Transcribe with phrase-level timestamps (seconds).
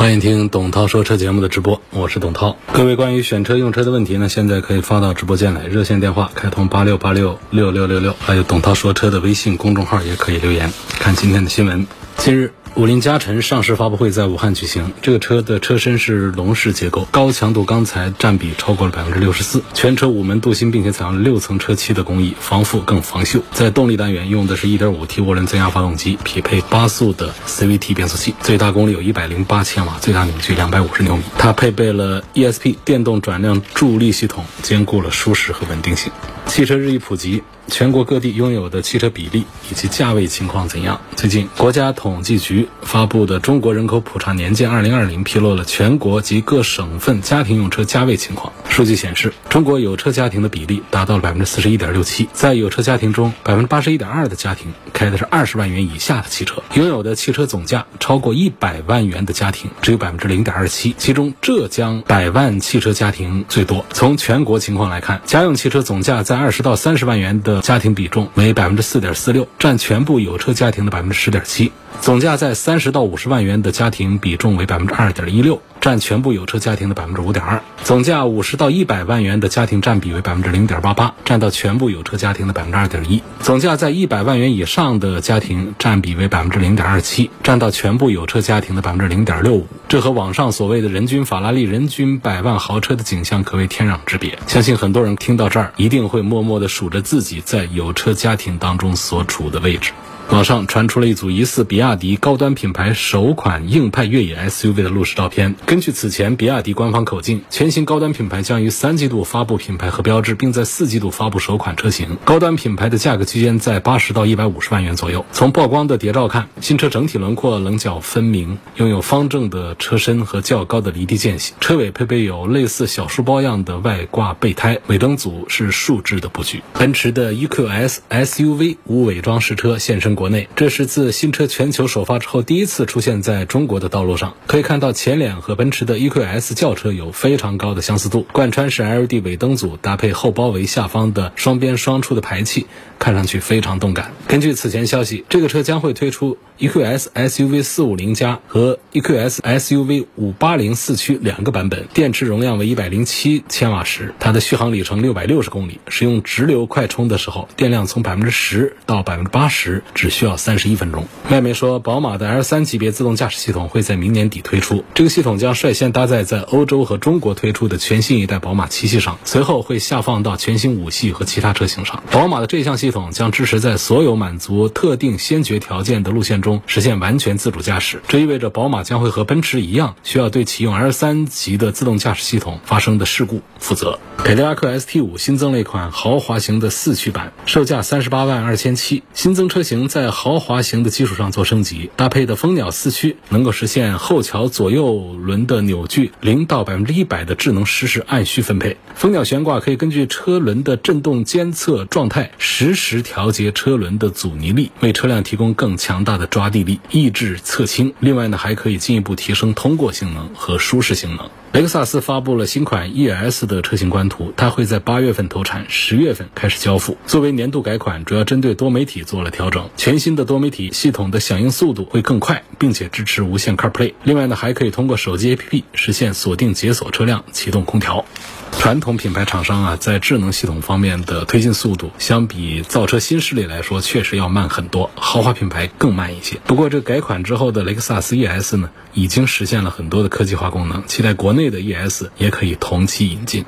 [0.00, 2.56] 欢迎听董涛说车节目的直播，我是董涛。
[2.72, 10.72] 各位关于选车用车的问题呢，现在可以发到直播间来，热线电话开通八六八六六六六六，还有董涛说车的微信公众号也可以留言。
[10.88, 11.86] 看今天的新闻，
[12.16, 12.50] 近日。
[12.76, 14.92] 五菱加晨上市发布会在武汉举行。
[15.02, 19.62] 这个车的车身是笼式结构，高强度钢材占比超过了百分之六十四。
[19.74, 23.42] 全车五门镀锌，并且采用了六层车漆的工艺，防腐更防锈。
[23.52, 31.22] 在动力单元用的是一点五 T 涡轮增压发动机，匹配八速的 CVT 变速器，最大功率有一百零八千瓦，最大扭矩两百五十牛米。
[31.36, 36.10] 它配备了 ESP 电动转量助力系统，兼顾了舒适和稳定性。
[36.46, 37.42] 汽车日益普及。
[37.70, 41.00] 全国各地拥有的汽车比例以及价位情况怎样？
[41.16, 48.52] 最近，国家统计局发布的《中国人口普查年鉴（二零二零）》披露了全国及各省份家庭用车价位情况。
[48.68, 63.84] 数据显示，中国有车家庭的比例达到了百分之四十一点六七，在有车家庭中，百分之八十一点二的家庭开的是二十万元以下的汽车，拥有的汽车总价超过一百万元的家庭只有百分之零点二七，其中浙江百万汽车家庭最多。
[63.92, 67.59] 从全国情况来看，家用汽车总价在二十到三十万元的。
[67.60, 71.70] 家庭比重为百分之四点四六，占全部有车家庭的百分之十点七。
[72.00, 77.62] 总价在三十到五十万元的家庭比重为百分之二点一六，占全部有车家庭的百分之五点二。
[77.82, 83.22] 总价五十到一百万元的家庭占比为百分之零点八八，占到全部有车家庭的百分之二点一。
[83.40, 89.66] 总价在一百万元以上的家庭占比为百分之零点二七，占到全部有车家庭的百分之零点六五。
[89.88, 94.38] 这和网上所谓的人均法拉利、人均百万豪车的景象可谓天壤之别。
[94.46, 99.92] 相信很多人听到这儿，一定会默默地数着自己在有车家庭当中所处的位置。
[100.28, 105.56] 网上传出了一组疑似比亚迪高端品牌首款硬派越野 SUV 的路试照片。
[105.66, 112.16] 根据此前比亚迪官方口径，全新高端品牌将于三季度发布品牌和标志，并在四季度发布首款车型。
[112.24, 115.26] 高端品牌的价格区间在八十到一百五十万元左右。
[115.32, 121.54] 从曝光的谍照看，新车整体轮廓棱角分明，拥有方正的车身和较高的离地间隙。
[121.58, 126.62] 车尾配备有类似小书包样的外挂备胎，尾灯组是竖置的布局。
[126.74, 130.14] 奔驰的 EQS SUV 无伪装实车现身。
[130.20, 134.34] 国内，这是自新车全球首发之后第一次出现在中国的道路上。
[134.46, 138.26] 可以看到，前脸和奔驰的 EQS 轿车有非常高的相似度。
[138.30, 142.66] 贯穿式 LED 尾灯组搭配后包围下方的双边双出的排气，
[142.98, 144.12] 看上去非常动感。
[144.28, 155.80] 根据此前消息，这个车将会推出 EQS SUV 四五零加和 EQS SUV 五八零四驱两个版本，电池容量为一百零七千瓦时，它的续航里程六百六十公里。
[155.88, 160.10] 使用直流快充的时候，电量从百分之十到百分之八十只。
[160.10, 161.06] 需要三十一分钟。
[161.30, 164.84] 外媒说，宝马的 L 三级别自动驾驶系统会在明年底推出。
[164.92, 172.02] 这个系统将率先搭载在欧洲和中国推出的全新一代宝马七系上，随后会下放到全新五系和其他车型上。
[172.10, 178.02] 宝马的这项系统将支持在所有满足特定先决条件的路线中实现完全自主驾驶。
[178.08, 183.98] 这意味着宝马将会和奔驰一样，需要对启用 L 三级的自动驾驶系统发生的事故负责。
[184.18, 189.02] 凯迪拉克 ST 五新增了一款豪华型的四驱版，售价三十八万二千七。
[189.14, 198.76] 新增车型在豪华型的基础上做升级，搭配的蜂鸟四驱能够实现后桥左右轮的扭矩零到百分之一百的智能实时按需分配。
[198.94, 207.92] 蜂鸟悬挂可以根据车轮的震动监测状态，实时调节车轮的阻尼力，为车辆提供更强大的抓地力，抑制侧倾。
[207.98, 211.28] 另外呢，还可以进一步提升通过性能和舒适性能。
[211.52, 216.96] 雷克萨斯发布了新款 ES 的车型官图，它会在八月份投产，十月份开始交付。
[217.06, 219.68] 作为年度改款，主要针对多媒体做了调整。
[219.76, 223.94] 全新的多媒体系统的响应速度会更快，并且支持无线 CarPlay。
[224.04, 228.04] 另外呢，还可以通过手机 APP 实现锁定、解锁车辆、启动空调。
[228.52, 234.90] 传统品牌厂商啊，在智能系统方面的推进速度，相比造车新势力来说，确实要慢很多。
[234.96, 236.38] 豪华品牌更慢一些。
[236.46, 243.44] 不过，这改款之后的雷克萨斯 ES 呢，已经实现了很多的科技化功能，期待国内的 ES 也可以同期引进。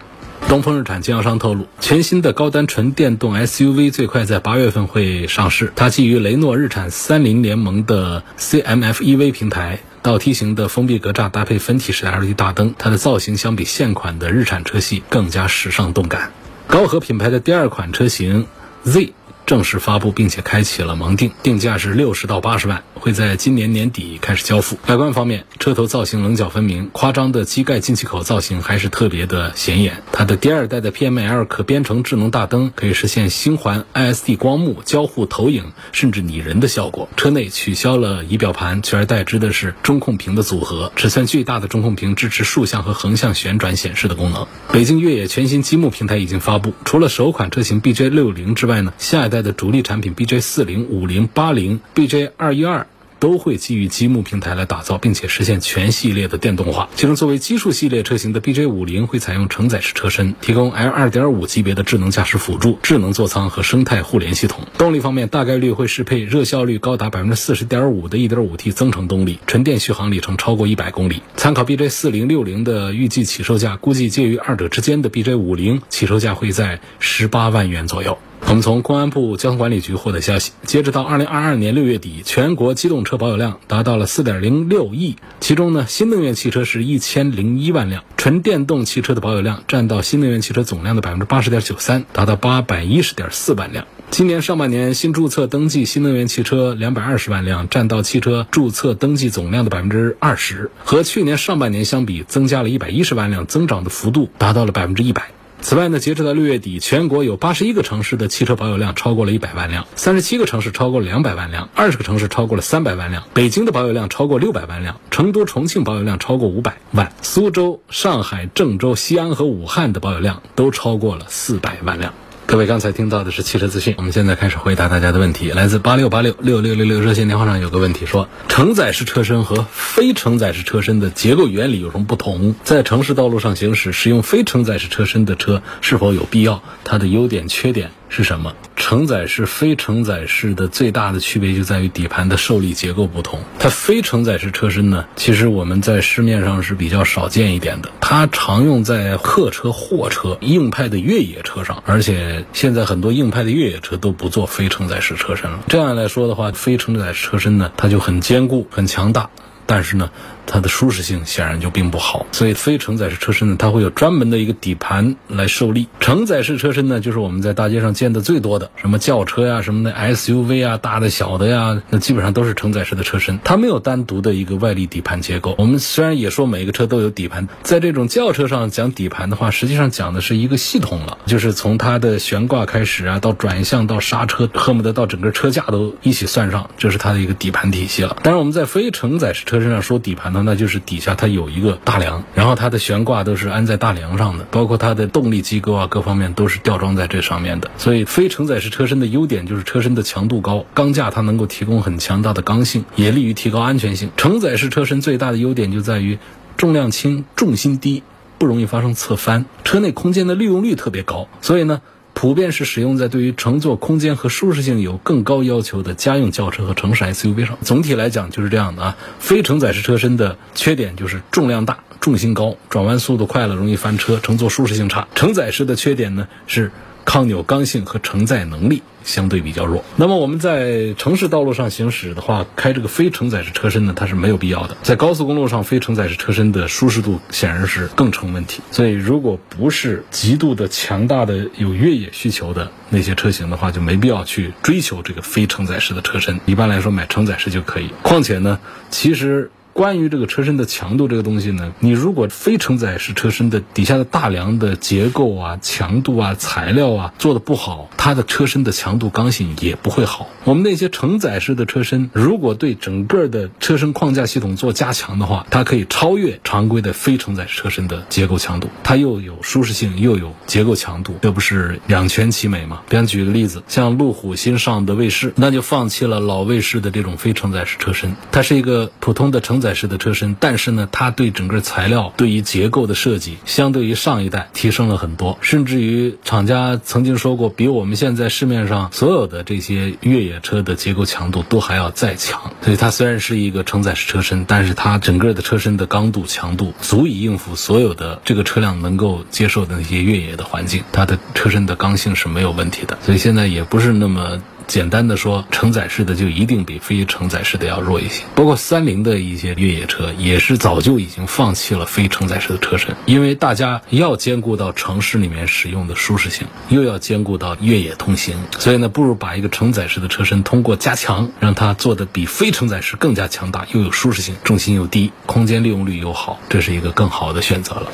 [0.49, 5.73] 东风日产经销商透露，全新的高端纯电动 SUV 最快在八月份会上市。
[5.75, 9.81] 它基于雷诺日产三菱联盟的 CMF-EV 平台。
[10.03, 16.33] 倒梯形的封闭格栅搭配分体式 LED 大灯，它的造型相比现款的日产车系更加时尚动感。
[16.67, 18.47] 高和品牌的第二款车型
[18.83, 19.13] Z
[19.47, 24.79] 正式发布，并且开启了盲定，定价是六十到八十万，会在今年年底开始交付。
[24.87, 30.03] 外观方面，车头造型棱角分明，夸张的机盖进气口造型还是特别的显眼。
[30.13, 37.09] 它的第二代的 PML 可编程智能大灯可以实现星环 ISD 光幕交互投影，甚至拟人的效果。
[37.17, 44.47] 车内取消了仪表盘，取而代之的是中控屏的组合，尺寸巨大的中控屏支持竖向和横向旋转显示的功能。
[44.73, 52.87] 北京越野全新积木平台已经发布，除了首款车型 BJ 六零之外呢，下一代的主力产品 BJ 四零、五零、八零、BJ 二一二。
[53.23, 56.89] 都会基于积木平台来打造，并且实现全系列的电动化。
[56.97, 64.67] 其中，作为基数系列车型的 BJ 五零会采用承载式车身，提供 L 二点五级别的智能驾驶辅助、智能座舱和生态互联系统。
[64.77, 71.23] 动力方面，大概率会适配热效率高达百分之四十点五的一点五 T 增程动力，纯电续航里程超过一百公里。
[71.37, 78.19] 参考 BJ 四零六零的预计起售价，估计介于二者之间的 BJ 五零起售价会在十八万元左右。
[78.47, 93.87] 我们从公安部交通管理局获得消息，截止到二零二二年六月底，全国机动车保有量达到了四点零六亿，其中呢，新能源汽车是一千零一万辆，纯电动汽车的保有量占到新能源汽车总量的百分之八十点九三，达到八百一十点四万辆。
[94.11, 105.31] 今年上半年新注册登记新能源汽车两百二十万辆，占到汽车注册登记总量的百分之二十，和去年上半年相比，增加了一百一十万辆，增长的幅度达到了百分之一百。
[105.63, 113.23] 此外呢，截止到六月底，全国有八十一个城市的汽车保有量超过了一百万辆，三十七个城市超过了两百万辆，二十个城市超过了三百万辆。
[113.33, 122.13] 北京的保有量超过六百万辆，成都、重庆保有量超过五百万，苏州、上海、郑州、西安和武汉的保有量都超过了四百万辆。
[122.45, 125.51] 各位刚才听到的是汽车资讯，我们现在开始回答大家的问题。
[125.51, 132.55] 来自八六八六六六六六热线电话上有个问题说，承载式车身和非承载式车身的结构原理有什么不同？
[132.63, 136.63] 在城市道路上行驶，使用非承载式车身的车是否有必要？
[136.85, 137.91] 它的优点、缺点？
[138.15, 138.53] 是什么？
[138.77, 143.41] 承载式、非承载式的最大的区别就在于底盘的受力结构不同。
[143.59, 147.89] 它非承载式车身呢，其实我们在市面上是比较少见一点的。
[148.03, 155.61] 它常用在客车、货车、硬派的越野车上，而且现在很多硬派的越野车都不做非承载式车身了。
[155.69, 159.31] 这样来说的话，非承载式车身呢，它就很坚固、很强大。
[159.65, 160.11] 但是呢，
[160.47, 165.89] 它的舒适性显然就并不好，所以非承载式车身呢，它会有专门的一个底盘来受力。
[166.01, 175.55] 承载式车身呢，就是我们在大街上见的最多的，什么轿车呀、什么的 SUV 啊，大的小的呀，那基本上都是承载式的车身，它没有单独的一个外力底盘结构。
[175.59, 188.17] 我们虽然也说每个车都有底盘，在这种轿车上讲底盘的话，实际上讲的是一个系统了，就是从它的悬挂开始啊，到转向到刹车，恨不得到整个车架都一起算上，这是它的一个底盘体系了。
[188.23, 197.71] 当然，我们在非承载式车身上说底盘呢，那就是底下它有一个大梁，然后它的悬挂都是安在大梁上的，包括它的动力机构啊，各方面都是吊装在这上面的。
[197.79, 204.11] 所以非承载式车身的优点就是车身的强度高，钢架它能够提供很强大的刚性，也利于提高安全性。
[204.17, 206.19] 承载式车身最大的优点就在于
[206.57, 208.03] 重量轻、重心低，
[208.39, 211.29] 不容易发生侧翻，车内空间的利用率特别高。
[211.41, 211.83] 所以呢。
[212.23, 217.59] 普遍是使用在对于乘坐空间和舒适性有更高要求的家用轿车和城市 SUV 上。
[217.63, 218.97] 总体来讲就是这样的啊。
[219.19, 225.09] 非承载式车身的缺点就是重量大、重心高、转弯速度快了容易翻车，乘坐舒适性差。
[225.17, 226.71] 承载式的缺点呢是。
[227.05, 229.85] 抗扭刚性和承载能力相对比较弱。
[229.97, 234.77] 那么我们在城市道路上行驶的话，开这个非承载式车身呢，它是没有必要的。
[234.83, 238.63] 在高速公路上，非承载式车身的舒适度显然是更成问题。
[238.71, 246.41] 所以，如果不是极度的强大的有越野需求的那些车型的话，就没必要去追求这个非承载式的车身。
[246.47, 247.91] 一般来说，买承载式就可以。
[248.03, 248.59] 况且呢，
[248.91, 249.51] 其实。
[249.73, 260.29] 关于这个车身的强度这个东西呢，你如果非承载式车身的底下的大梁的结构啊、强度啊、材料啊做的不好，它的车身的强度刚性也不会好。
[260.45, 272.83] 我们那些承载式的车身，如果对整个的车身框架系统做加强的话，它可以超越常规的非承载车身的结构强度，它又有舒适性又有结构强度，这不是两全其美吗？
[272.89, 292.53] 比方举个例子，像路虎新上的卫士，那就放弃了老卫士的这种非承载式车身，它是一个普通的承载式的车身，但是呢，它对整个材料、对于结构的设计，相对于上一代提升了很多，甚至于厂家曾经说过，比我们现在市面上所有的这些越野车的结构强度都还要再强。
[292.61, 302.99] 所以它虽然是一个承载式车身，但是它整个的车身的刚度、强度足以应付所有的这个车辆能够接受的那些越野的环境，它的车身的刚性是没有问题的。
[303.01, 304.43] 所以现在也不是那么。
[304.73, 308.23] 简单的说，承载式的就一定比非承载式的要弱一些。
[308.35, 327.93] 包括三菱的一些越野车，也是早就已经放弃了非承载式的车身，因为大家要兼顾到城市里面使用的舒适性，又要兼顾到越野通行，所以呢，不如把一个承载式的车身通过加强，让它做的比非承载式更加强大，又有舒适性，重心又低，空间利用率又好，这是一个更好的选择了。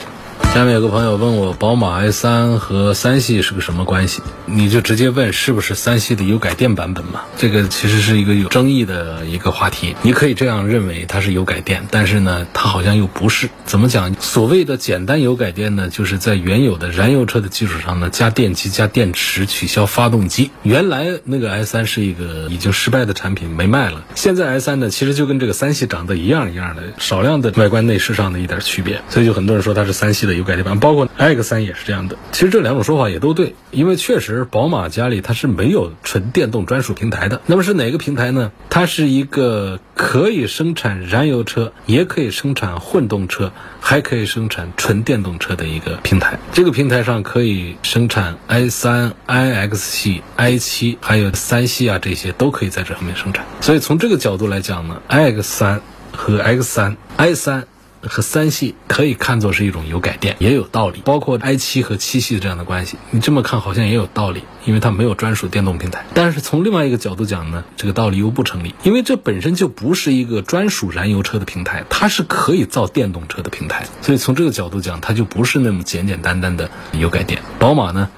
[0.55, 4.23] 下面有个朋友问我，宝马 i3 和三系是个什么关系？
[4.47, 7.21] 你就直接问是不是三系的油改电版本嘛？
[7.37, 9.95] 这个其实是一个有争议的一个话题。
[10.03, 13.49] 你可以这样认为它是油改电，但是呢，它好像又不是。
[13.67, 14.13] 怎么讲？
[14.19, 20.51] 所谓的简单油改电呢，就是在原有的燃油车的基础上呢，加电机、加电池，取消发动机。
[20.65, 24.03] 原来那个 i3 是一个已经失败的产品，没卖了。
[24.17, 32.17] 现在 i3 呢，其实就跟这个三系长得一样一样的，少量的外观内饰上的一点区别，所以就很多人说它是三系的油改电版，包括 X3 也是这样的。
[32.33, 37.43] 其实这两种说法也都对，因为确实宝马家里它是没有纯电动专属平台的。
[37.47, 38.53] 那么是哪个平台呢？
[38.71, 46.39] 它是一个可以生产燃油车，也可以生产混动车，还可以生产纯电动车的一个平台。
[46.53, 53.45] 这个平台上可以生产 i3、iX 系、i7，还有三系啊，这些都可以在这上面生产。
[53.61, 55.81] 所以从这个角度来讲呢，iX3
[56.13, 57.65] 和 X3、i3。
[58.03, 61.03] 和三系可以看作是一种油改电，也有道理。
[61.05, 66.05] 包括 i 七和七系这样的关系，你这么看好像也有道理，因为它没有专属电动平台。
[66.15, 73.87] 但是从另外一个角度讲呢，这个道理又不成立，因为这本身就不是一个专属燃油车的平台，它是可以造电动车的平台。
[74.03, 77.43] 所以从这个角度讲，它就不是那么简简单单的油改电。
[77.59, 78.09] 宝马呢，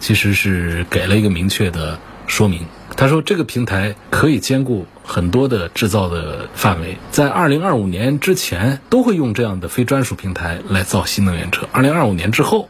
[0.00, 2.66] 其实是给了一个明确的说明。
[2.96, 12.68] 他说：“这个平台可以兼顾很多的制造的范围，在二零二五年之前都会用这样的非专属平台来造新能源车，二零二五年之后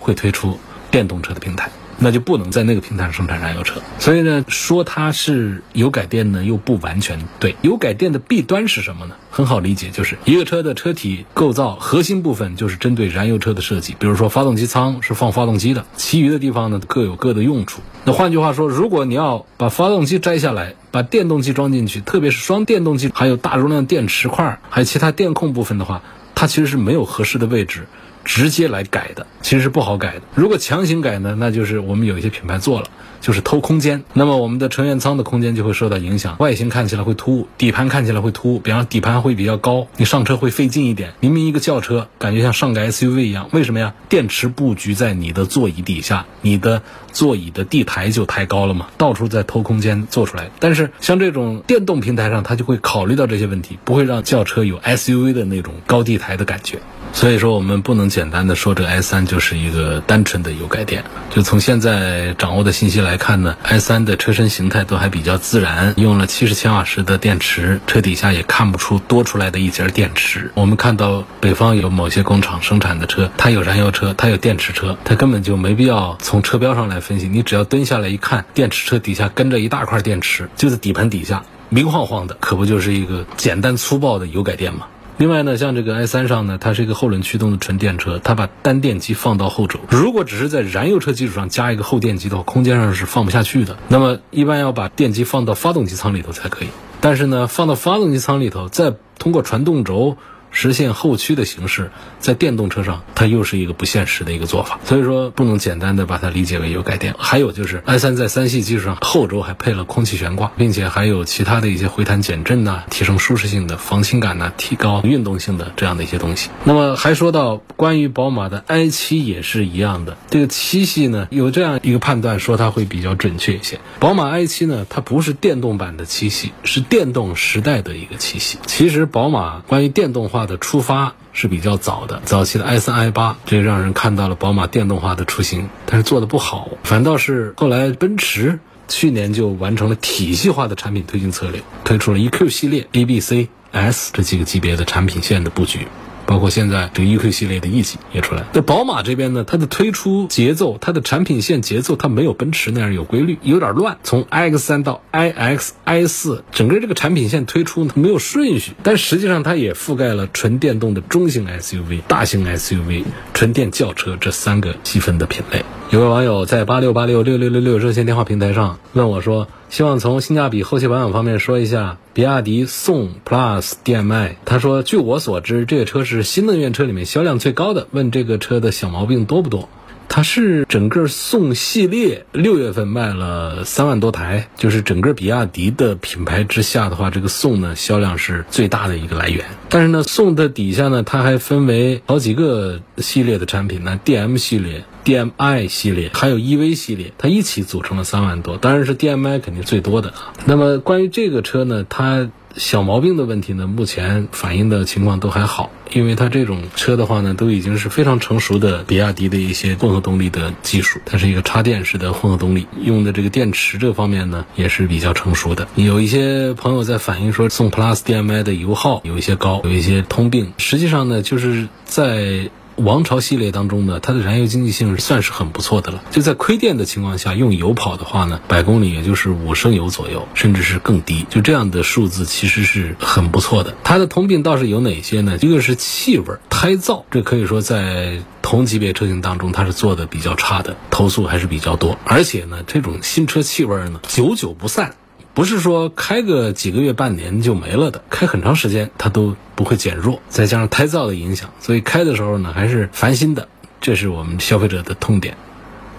[0.00, 0.58] 会推出
[0.90, 7.56] 电动车的平台。”那就不能在那个平台上生产燃油车，所以呢，说它是油改电呢，又不完全对。
[7.62, 9.14] 油改电的弊端是什么呢？
[9.30, 17.80] 很好理解，就是一个车的车体构造核心部分就是针对燃油车的设计，比如说发动机舱是放发动机的，其余的地方呢各有各的用处。
[18.04, 26.02] 那换句话说，如果你要把发动机摘下来，把电动机装进去，特别是双电动机，还有大容量电池块，还有其他电控部分的话，
[26.34, 27.86] 它其实是没有合适的位置。
[28.24, 30.22] 直接来改的其实是不好改的。
[30.34, 32.88] 如果强行改呢，那就是我们有一些品牌做了，
[33.20, 34.02] 就是偷空间。
[34.14, 38.58] 那么我们的成员舱的空间就会受到影响，外形看起来会突兀，底盘看起来会突兀。
[38.58, 41.12] 比方底盘会比较高，你上车会费劲一点。
[41.20, 43.94] 明明一个轿车，感觉像上个 SUV 一样，为什么呀？
[44.08, 50.50] 电池布局在你的座椅底下，你的座椅的地台就抬高了嘛，到处在偷空间做出来。
[50.58, 56.78] 但是像这种电动平台上，它就会考虑到这些问题，不会让轿车有 SUV 的那种高地台的感觉。
[57.14, 61.02] 所以说，我们不能简单的说这 i 三就是一个单纯的油改电。
[61.30, 70.50] 就从现在掌握的信息来看呢，i 三的车身形态都还比较自然，用了七十千瓦时的电池，车底下也看不出多出来的一节电池。
[70.54, 77.28] 我们看到北方有某些工厂生产的车，它有燃油车，它有电池车，它根本就没必要从车标上来分析。
[77.28, 84.86] 你只要蹲下来一看，电池车底下跟着一大块电池，就在底盘底下明晃晃的，可不就是一个简单粗暴的油改电吗？
[85.16, 89.78] 另外呢，像这个 i 三上呢，它是一个后轮驱动的纯电车，它把单电机放到后轴。
[89.88, 93.76] 如果只是在燃油车基础上加一个后电机的话，空间上是放不下去的。
[93.88, 96.68] 那么一般要把电机放到发动机舱里头才可以。
[97.00, 100.16] 但是呢，放到发动机舱里头，再通过传动轴。
[100.54, 107.12] 实现后驱的形式，在电动车上，它又是一个不现实的一个做法，所以说不能简单的把它理解为油改电。
[107.18, 116.50] 还有就是 i 三在三系基础上，后轴还配了空气悬挂，并且还有其他的一些回弹减震呐，提升舒适性的、防倾感呐、提高运动性的这样的一些东西。
[116.62, 123.80] 那么还说到关于宝马的 i 七也是一样的，这个七系呢有这样一个判断说它会比较准确一些。
[123.98, 128.58] 宝马 i 七呢，它不是电动版的七系，是电动时代的一个七系。
[128.66, 130.43] 其实宝马关于电动化。
[130.46, 138.58] 的出发是比较早的，早期的 i 三 i 八，这让人看到了宝马电动化的雏形，但是做的不好，反倒是后来奔驰
[138.88, 145.88] 去年就完成了体系化的产品推进策略，推出了 EQ 系列、A、B、C、S 这几个级别的产品线的布局。
[146.26, 148.44] 包括现在这个 EQ 系列的 E 级也出来。
[148.52, 153.98] 那宝马这边呢，它的推出节奏，它的产品线节奏，它没有奔驰那样有规律，有点乱。
[154.02, 158.72] 从 iX 三到 iX i 四，整个这个产品线推出呢没有顺序。
[158.82, 165.64] 但实际上，它也覆盖了纯电动的中型 SUV、大型 SUV、纯电轿车这三个细分的品类。
[165.94, 169.46] 有位网友在八六八六六六六六热线电话平台上问我说。
[169.70, 174.36] 希望从性价比、后期保养方面说一下比亚迪宋 PLUS DM-i。
[174.44, 177.86] 他说，据我所知，这个车是新能源车里面销量最高的。
[177.92, 179.68] 问这个车的小毛病多不多？
[180.08, 189.44] 它是整个宋系列六月份卖了三万多台，就是整个比亚迪的品牌之下的话，这个宋呢销量是最大的一个来源。
[189.68, 200.32] 但是呢，宋的底下呢，它还分为好几个系列的产品呢，DM 系列、DMI 系列，还有 EV 系列，它一起组成了三万多，当然是 DMI 肯定最多的啊。
[200.44, 202.30] 那么关于这个车呢，它。
[202.56, 215.66] 小毛病的问题呢，目前反映的情况都还好，因为它这种车的话呢，都已经是非常成熟的比亚迪的一些混合动力的技术，它是一个插电式的混合动力，用的这个电池这方面呢也是比较成熟的。
[215.74, 222.50] 有一些朋友在反映说，宋 Plus DM-i 的油耗有一些高，有一些通病，实际上呢，就是在。
[222.76, 226.02] 王朝系列当中呢，它的燃油经济性算是很不错的了。
[226.10, 231.26] 就在亏电的情况下，用油跑的话呢，百公里也就是五升油左右，甚至是更低。
[231.30, 233.74] 就这样的数字其实是很不错的。
[233.84, 235.38] 它的通病倒是有哪些呢？
[235.40, 241.98] 一个是气味、胎噪，这可以说在同级别车型当中它是做的比较差的，投诉还是比较多。
[242.04, 244.94] 而且呢，这种新车气味呢，久久不散。
[245.34, 250.20] 不是说开个几个月、半年就没了的，开很长时间它都不会减弱。
[250.28, 253.48] 再加上胎噪的影响，所以开的时候呢还是烦心的，
[253.80, 255.36] 这是我们消费者的痛点。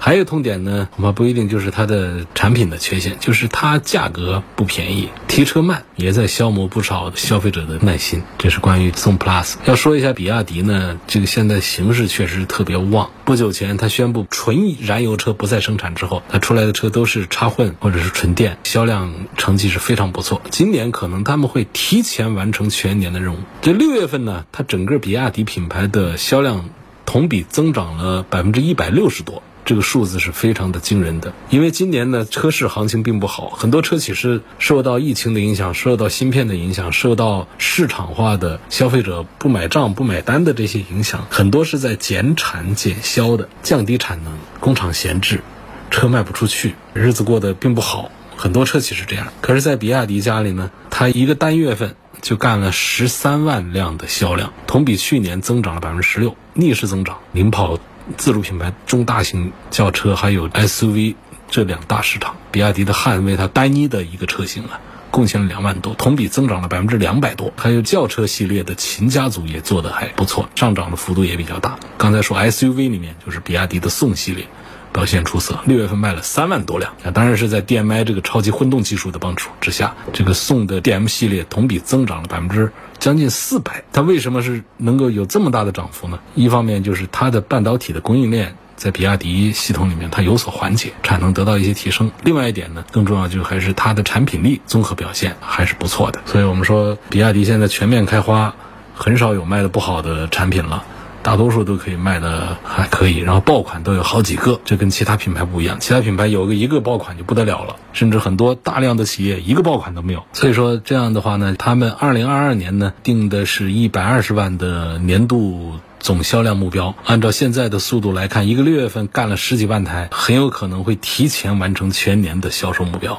[0.05, 8.21] 还有痛点呢，恐怕不一定就是它的产品的缺陷，就是它价格不便宜，提车慢，也在消磨不少消费者的耐心。
[8.37, 9.55] 这是关于宋 Plus。
[9.65, 13.09] 要说一下比亚迪呢，这个现在形势确实特别旺。
[13.23, 20.39] 不久前它宣布纯燃油车不再生产之后，它出来的车都是插混或者是纯电，销量成绩是非常不错。
[20.51, 23.39] 今年可能他们会提前完成全年的任务。
[23.63, 26.69] 这六月份呢，它整个比亚迪品牌的销量
[27.07, 29.41] 同比增长了百分之一百六十多。
[29.65, 45.41] 这个数字是非常的惊人的，因为今年呢车市行情并不好，很多车企是受到疫情的影响，受到芯片的影响，受到市场化的消费者不买账、不买单的这些影响，很多是在减产减销的，降低产能，工厂闲置，
[45.89, 48.11] 车卖不出去，日子过得并不好。
[48.37, 57.79] 很多车企是这样，可是，在比亚迪家里呢，它一个单月份就干了十三万辆的销量，同比去年增长了百分之十六，逆势增长，领跑。
[58.17, 61.15] 自主品牌中大型轿车还有 SUV
[61.49, 64.79] 这两大市场，比亚迪的汉为它单一的一个车型啊，
[65.11, 67.53] 贡献了两万多，同比增长了百分之两百多。
[67.57, 71.77] 还有轿车系列的秦家族也做得还不错，上涨的幅度也比较大。
[71.97, 74.47] 刚才说 SUV 里面就是比亚迪的宋系列。
[74.93, 83.83] 表现出色，六月份卖了三万多辆，那当然是在 DMI 这个超级混动技术的帮助之下，这个宋的 DM 系列同比增长了百分之将近四百。
[83.93, 86.19] 它为什么是能够有这么大的涨幅呢？
[86.35, 92.11] 一方面就是它的半导体的供应链在比亚迪系统里面它有所缓解，产能得到一些提升。
[92.23, 96.21] 另外一点呢，更重要就还是它的产品力综合表现还是不错的。
[96.25, 98.53] 所以我们说，比亚迪现在全面开花，
[98.93, 100.83] 很少有卖的不好的产品了。
[101.25, 105.79] 大多数都可以卖的还可以，然后爆款都有好几个，这跟其他品牌不一样。
[105.79, 110.23] 其他品牌有个一个爆款就不得了了，甚至很多大量的企业一个爆款都没有。
[110.33, 116.93] 所以说这样的话呢，他们二零二二年呢定的是一百二十万的年度总销量目标。
[117.05, 123.17] 按照现在的速度来看，一个六月份干了十几万台，很有可能会提前完成全年的销售目标。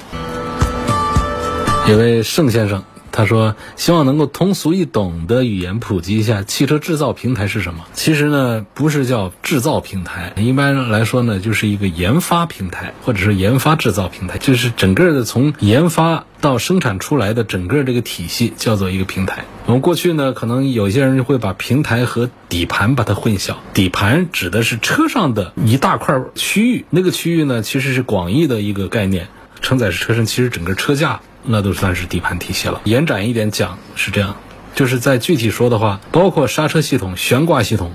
[1.89, 2.85] 有位盛先生。
[3.17, 7.87] 他说：“希望能够通俗易懂的语言普及一下汽车制造平台是什么？
[7.95, 19.47] 其实呢，不是叫制造平台，一般来说呢，就是一个研发平台，或者是研发制造平台，就是整个的从研发到生产出来的整个这个体系叫做一个平台。
[19.65, 29.29] 我们过去呢，可能有些人会把平台和底盘把它混淆，底盘指的是车上的一大块区域，那个区域呢，其实是广义的一个概念，
[29.63, 32.81] 承载式车身，其实整个车架。”那都算是底盘体系了。
[32.85, 34.37] 延展一点讲是这样，
[34.75, 37.93] 就是在具体说的话，包括刹车系统、悬挂系统。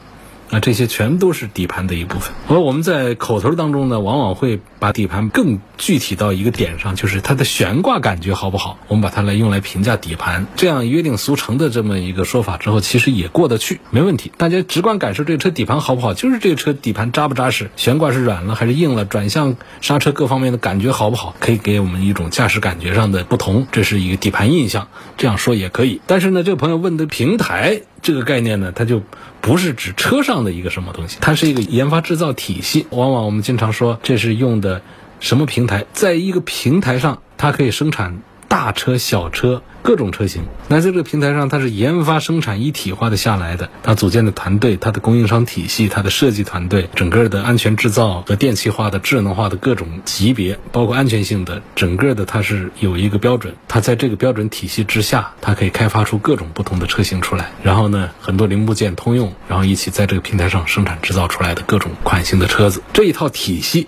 [0.52, 10.46] 那这些全都是底盘的一部分，而我们在口头当中呢，往往会把底盘更具体到一个点上，就是它的悬挂感觉好不好，我们把它来用来评价底盘。
[10.58, 14.32] 这样约定俗成的这么一个说法之后，其实也过得去，没问题。
[14.36, 24.90] 大家直观感受这个车底盘好不好，就是这个车底盘扎不扎实，悬挂是软了还是硬了，转向、刹车各方面的感觉好不好，可以给我们一种驾驶感觉上的不同，这是一个底盘印象。
[25.16, 26.02] 这样说也可以。
[26.08, 27.84] 但是呢，这个朋友问的平台。
[28.02, 29.02] 这个概念呢，它就
[29.42, 32.88] 不是指车上的一个什么东西，它是一个研发制造体系。
[32.90, 34.82] 往往我们经常说，这是用的
[35.20, 39.64] 什么平台，在一个平台上，它可以生产大车、小车。
[39.84, 43.68] 各种车型，那在这个平台上，它是研发生产一体化的下来的。
[43.82, 53.56] 它组建的团队、它的供应商体系、它的设计团队、整个的安全制造和电气化的、智能化的各种级别，包括安全性的，整个的它是有一个标准。
[53.68, 57.50] 它在这个标准体系之下，它可以开发出各种不同的车型出来。
[57.64, 63.88] 然后呢，很多零部件通用，然后一起在这个平台上生产制造出来的各种款型的车子，这一套体系。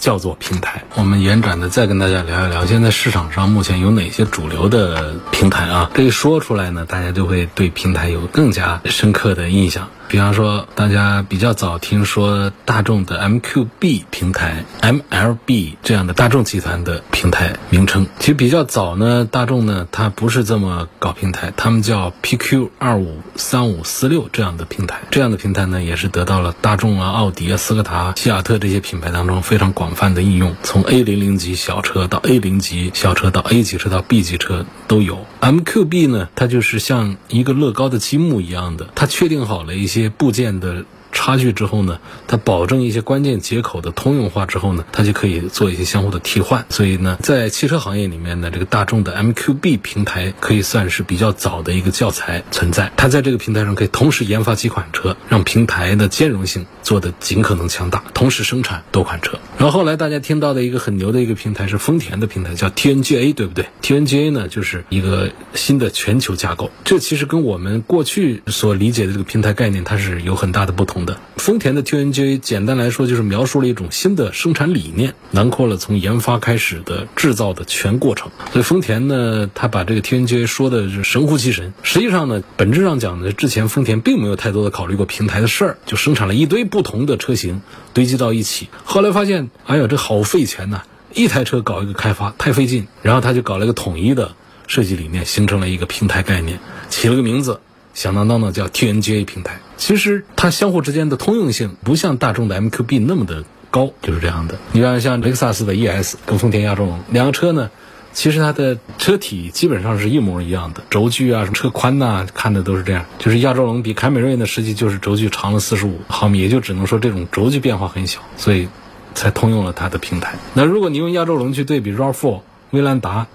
[0.00, 0.82] 叫做平台。
[0.96, 5.88] 我们延展的再跟大家聊一聊，现在市场上目前有哪些主流的平台啊？
[5.94, 9.88] 这一说出来呢，大家就会对平台有更加深刻的印象。
[10.10, 35.24] 比方说，大家比较早听说大众的 MQB 平台、MLB 这样的大众集团的平台名称，其实比较早呢，大众呢它不是这么搞平台，他们叫 PQ 二五三五四六这样的平台，这样的平台呢也是得到了大众啊、奥迪啊、斯柯达、西雅特这些品牌当中非常广泛的应用，从 A 零零级小车到 A 零级小车到 A 级车到 B 级车都有。
[35.40, 39.99] MQB 呢，它就是像一个乐高的积木一样的，它确定好了一些。
[40.00, 40.84] 些部件的。
[41.12, 46.64] 差距之后呢，它保证一些关键接口的通用化之后呢，它就可以做一些相互的替换。
[46.70, 52.92] 所以呢，在汽车行业里面呢，这个大众的 MQB 平台可以算是比较早的一个教材存在。
[52.96, 59.36] 它在这个平台上可以同时研发几款车，让平台的兼容性做的尽可能强大，同时生产多款车。
[59.60, 66.70] 然后后来大家听到的一个很牛的一个平台是丰田的平台，叫 TNGA，对不对？TNGA 呢就是一个新的全球架构。
[66.82, 71.04] 这其实跟我们过去所理解的这个平台概念它是有很大的不同。
[71.04, 78.30] 的丰田的 TNGA 简单来说就是描述了一种新的生产理念，囊括了从研发开始的制造的全过程。
[78.54, 81.74] 所以丰田呢，他把这个 TNGA 说的是神乎其神。
[81.82, 87.60] 实际上呢，本质上讲呢，之前丰田并没有太多的考虑过平台的事儿，就生产了一堆不同的车型
[87.92, 88.70] 堆积到一起。
[88.84, 90.82] 后来发现，哎呀，这好费钱呐！
[91.12, 94.32] 一台车搞一个开发太费劲，然后他就搞了一个统一的
[94.66, 96.58] 设计理念，形成了一个平台概念，
[96.88, 97.60] 起了个名字。
[97.92, 104.56] 响当当的叫 TNGA 平台，其实它相互之间的通用性不像大众的 MQB 那么的高，就是这样的。
[104.70, 107.68] 你看，像雷克萨斯的 ES 跟丰田亚洲龙两个车呢，
[108.12, 113.04] 其实它的车体基本上是一模一样的，轴距啊、车宽呐，看的都是这样。
[113.18, 118.68] 就是亚洲龙比凯美瑞呢，实际就是轴距长了四十五毫米，也就只能说这种轴距变化很小，所以
[119.14, 120.34] 才通用了它的平台。
[120.54, 123.26] 那如果你用亚洲龙去对比 RAV4、威兰达，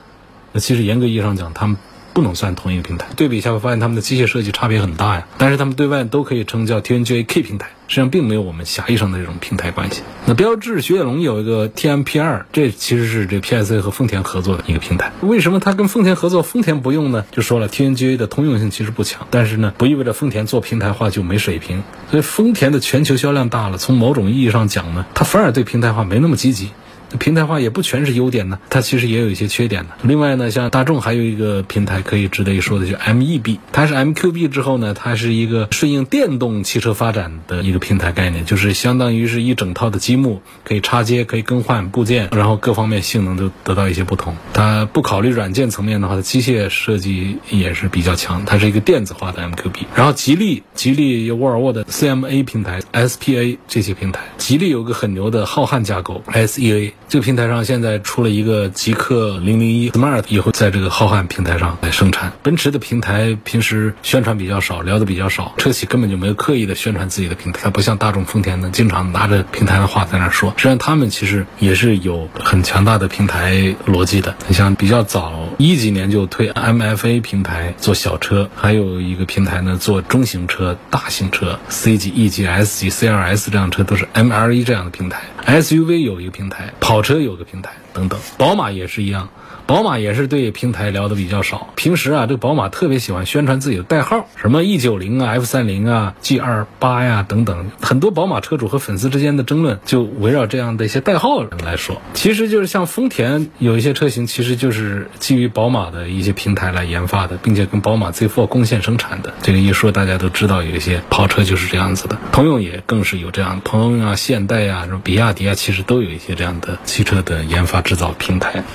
[0.51, 1.77] 那其实严格意义上讲，它们。
[2.15, 5.27] 不能算同一个平台，对比一下会发现他们的机械设计差别很大呀。
[5.37, 10.01] 但是他们对外都可以称叫 TNGA K 平台，实际上并没有我们狭义上的这种平台关系。
[10.25, 15.11] 那标致雪铁龙有一个 TMP 二，这其实是这 PSA 和丰田合作的一个平台。
[15.19, 17.25] 为什么它跟丰田合作，丰田不用呢？
[17.33, 21.83] 就说了 TNGA 的通用性其实不强，但是呢，不意味着丰田做平台化就没水平。
[22.09, 26.69] 所以丰田的全球销量大了，从某种意义上讲呢，它反而对平台化没那么积极。
[27.17, 29.89] 平台化也不全是优点呢，它其实也有一些缺点的。
[30.03, 44.35] 另外呢，像大众还有一个平台可以值得一说的，就 MEB，它是 MQB 之后呢，它是一个顺应电动汽车发展的一个平台概念，就是相当于是一整套的积木，可以插接，可以更换部件，然后各方面性能都得到一些不同。
[44.53, 49.85] 它不考虑软件层面的话，它机械设计也是比较强，它是一个电子化的 MQB。
[49.95, 56.91] 然后吉利，吉利有沃尔沃的 CMA 平台、SPA 这些平台，吉利有个很牛的浩瀚架构 SEA。
[57.07, 62.33] 这个平台上现在出了一个极客零零一 Smart，以后在这个浩瀚平台上来生产。
[62.41, 67.61] 奔驰的平台平时宣传比较少，聊的比较少，车企根本就没有刻意的宣传自己的平台。
[67.63, 70.49] 它不像大众、丰田呢，经常拿着平台的话在那说。
[70.57, 73.53] 实际上他们其实也是有很强大的平台
[73.85, 74.35] 逻辑的。
[74.47, 85.21] 你像比较早一几年就推 MFA 平台做小车，还有一个平台呢做中型车、大型车 C 级、E 级、S 级、CLS 这样车都是 MLE 这样的平台。
[85.45, 89.29] SUV 有一个平台，跑跑车有个平台，等等，宝马也是一样。
[89.67, 91.69] 宝马也是对平台聊的比较少。
[91.75, 97.71] 平时啊，这个宝马特别喜欢宣传自己的代号，什么 E 九零啊、F 三零啊、G 二八呀等等。
[97.81, 101.99] 很多宝马车主和粉丝之间的争论就围绕这样的一些代号来说。
[102.13, 109.33] 其实就是像丰田有一些车型，其实就是基于宝马的一些平台来研发的，并且跟宝马 Z4 共线生产的。
[109.41, 112.19] 这个一说大家都知道，有一些跑车就是这样子的。
[112.31, 118.65] 通用也更是有这样，通用啊、现代啊、什么比亚迪啊，其实都有一些这样的汽车的研发制造平台。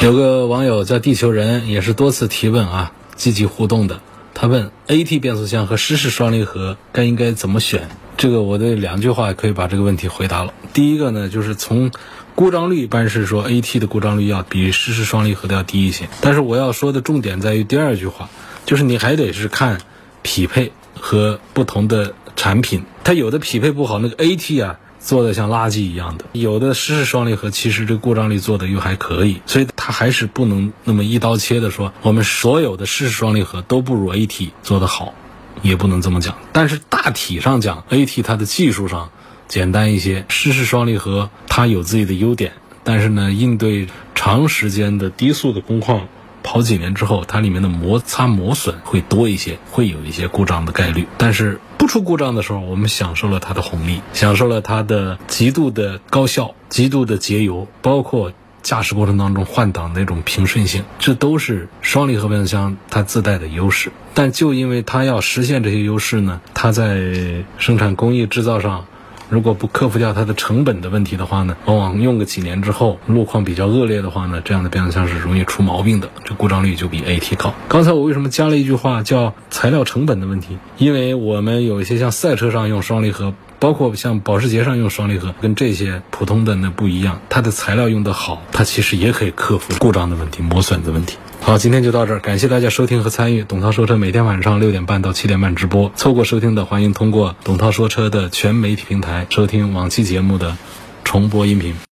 [0.00, 4.00] 有个网友叫地球人，也是多次提问啊，积极互动的。
[4.32, 7.90] 他问：AT 变速箱和湿式双离合该应该怎么选？
[8.16, 10.54] 这个我的两句话可以把这个问题回答了。
[10.72, 11.90] 第一个呢，就是从
[12.34, 16.08] 故障率，一般是说 AT 的故障率要比湿式双离合的要低一些。
[16.22, 18.30] 但是我要说的重点在于第二句话，
[18.64, 19.80] 就是你还得是看
[20.22, 24.78] 匹配和不同的产品，它有的匹配不好，那个 AT 啊。
[25.00, 35.14] 做的像垃圾一样的，有的湿式双离合其实这故障率做的又还可以，所以它还是不能那么一刀切的说，我们所有的湿式双离合都不如 AT 做的好，
[35.62, 36.36] 也不能这么讲。
[36.52, 39.10] 但是大体上讲，AT 它的技术上
[39.48, 42.52] 简单一些，湿式双离合它有自己的优点，
[42.84, 46.06] 但是呢，应对长时间的低速的工况。
[46.42, 51.06] 跑几年之后，它里面的摩擦磨损会多一些，会有一些故障的概率。
[51.18, 63.90] 但是不出故障的时候，我们享受了它的红利，享受了它的极度的高效、极度的节油，包括驾驶过程当中换挡那种平顺性，这都是双离合变速箱它自带的优势。
[64.12, 68.84] 但就因为它要实现这些优势呢，它在生产工艺制造上。
[69.30, 77.54] 如果不克服掉它的成本的问题的话呢，往往用个几年之后，路况比较恶劣的话呢，这样的变速箱是容易出毛病的，这故障率就比 AT 高。
[77.68, 80.58] 刚才我为什么加了一句话叫材料成本的问题？
[80.78, 91.18] 因为我们有一些像赛车上用双离合，包括像保时捷上用双离合，跟这些普通的那不一样，它的材料用的好，它其实也可以克服故障的问题、磨损的问题。
[91.42, 95.92] 好，今天就到这儿，感谢大家收听和参与董涛说车，每天晚上六点半到七点半直播。
[95.94, 100.56] 错过收听的，欢迎通过董涛说车的全媒体平台收听往期节目的
[101.04, 101.80] 重播音频。